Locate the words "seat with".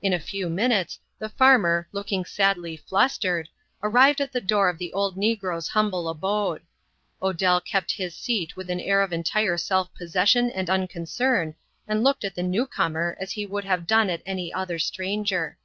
8.14-8.70